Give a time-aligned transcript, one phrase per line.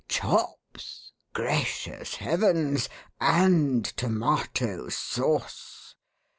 [0.07, 1.11] Chops!
[1.31, 2.89] Gracious Heavens!
[3.19, 5.93] and Tomato Sauce.